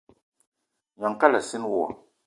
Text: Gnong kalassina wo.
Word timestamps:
Gnong 0.97 1.17
kalassina 1.19 1.67
wo. 1.73 1.85